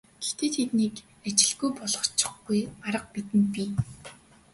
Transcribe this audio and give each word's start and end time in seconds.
Гэхдээ 0.21 0.49
тэднийг 0.55 0.95
ажилгүй 1.27 1.69
болгочихгүй 1.79 2.59
арга 2.87 3.09
бидэнд 3.13 3.47
бий. 3.53 3.69